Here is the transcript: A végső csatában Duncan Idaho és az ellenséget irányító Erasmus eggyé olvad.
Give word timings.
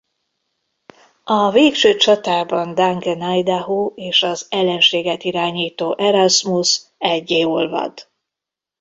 A 1.23 1.51
végső 1.51 1.95
csatában 1.95 2.75
Duncan 2.75 3.33
Idaho 3.33 3.91
és 3.95 4.23
az 4.23 4.45
ellenséget 4.49 5.23
irányító 5.23 5.95
Erasmus 5.97 6.81
eggyé 6.97 7.43
olvad. 7.43 8.09